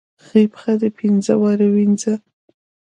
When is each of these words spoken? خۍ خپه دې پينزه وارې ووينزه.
خۍ 0.25 0.43
خپه 0.51 0.71
دې 0.79 0.89
پينزه 0.97 1.33
وارې 1.41 1.67
ووينزه. 1.69 2.13